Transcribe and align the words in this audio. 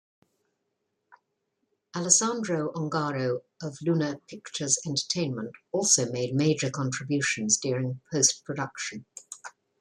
Alessandro 1.95 2.71
Ongaro 2.73 3.41
of 3.61 3.77
Luna 3.83 4.19
Pictures 4.27 4.79
Entertainment 4.83 5.51
also 5.71 6.11
made 6.11 6.33
major 6.33 6.71
contributions 6.71 7.59
during 7.59 8.01
post 8.11 8.43
production. 8.43 9.05